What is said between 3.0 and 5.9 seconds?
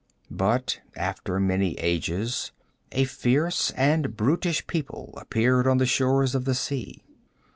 fierce and brutish people appeared on the